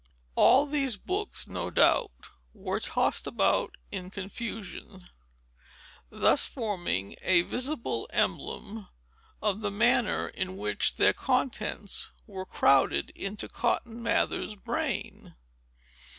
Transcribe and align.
All 0.33 0.65
these 0.65 0.97
books, 0.97 1.47
no 1.47 1.69
doubt, 1.69 2.29
were 2.55 2.79
tossed 2.79 3.27
about 3.27 3.77
in 3.91 4.09
confusion, 4.09 5.11
thus 6.09 6.47
forming 6.47 7.15
a 7.21 7.43
visible 7.43 8.09
emblem 8.11 8.87
of 9.43 9.61
the 9.61 9.69
manner 9.69 10.27
in 10.27 10.57
which 10.57 10.95
their 10.95 11.13
contents 11.13 12.09
were 12.25 12.47
crowded 12.47 13.11
into 13.11 13.47
Cotton 13.47 14.01
Mather's 14.01 14.55
brain. 14.55 15.35